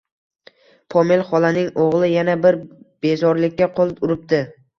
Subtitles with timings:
[0.93, 2.59] Pomel xolaning o`g`li yana bir
[3.07, 4.43] bezorilikka qo`l uribdi